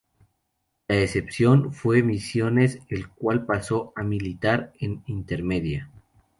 La 0.87 0.97
excepción 0.99 1.73
fue 1.73 2.01
Misiones, 2.01 2.79
el 2.89 3.09
cual 3.09 3.45
pasó 3.45 3.93
a 3.95 4.01
militar 4.01 4.73
en 4.79 5.03
Intermedia. 5.05 5.91